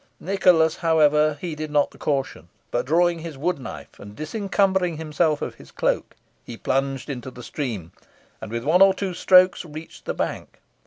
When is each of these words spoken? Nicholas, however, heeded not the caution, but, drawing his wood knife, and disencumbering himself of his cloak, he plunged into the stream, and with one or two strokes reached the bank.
Nicholas, 0.19 0.77
however, 0.77 1.37
heeded 1.41 1.69
not 1.69 1.91
the 1.91 1.97
caution, 1.99 2.49
but, 2.71 2.87
drawing 2.87 3.19
his 3.19 3.37
wood 3.37 3.59
knife, 3.59 3.99
and 3.99 4.15
disencumbering 4.15 4.97
himself 4.97 5.43
of 5.43 5.53
his 5.53 5.69
cloak, 5.69 6.15
he 6.43 6.57
plunged 6.57 7.07
into 7.07 7.29
the 7.29 7.43
stream, 7.43 7.91
and 8.41 8.51
with 8.51 8.63
one 8.63 8.81
or 8.81 8.95
two 8.95 9.13
strokes 9.13 9.63
reached 9.63 10.05
the 10.05 10.15
bank. 10.15 10.59